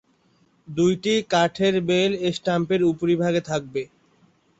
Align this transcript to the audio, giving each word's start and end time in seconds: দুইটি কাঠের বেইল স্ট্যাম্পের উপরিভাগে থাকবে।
দুইটি 0.67 1.13
কাঠের 1.31 1.75
বেইল 1.87 2.13
স্ট্যাম্পের 2.35 2.81
উপরিভাগে 2.91 3.41
থাকবে। 3.49 3.81